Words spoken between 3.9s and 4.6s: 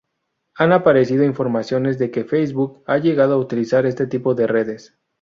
tipo de